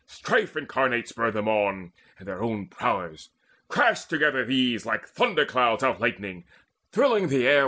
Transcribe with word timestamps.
Strife 0.07 0.57
incarnate 0.57 1.07
spurred 1.07 1.35
them 1.35 1.47
on, 1.47 1.91
And 2.17 2.27
their 2.27 2.41
own 2.41 2.65
prowess. 2.69 3.29
Crashed 3.67 4.09
together 4.09 4.43
these 4.43 4.83
Like 4.83 5.05
thunderclouds 5.05 5.83
outlightening, 5.83 6.43
thrilling 6.91 7.27
the 7.27 7.45
air. 7.47 7.59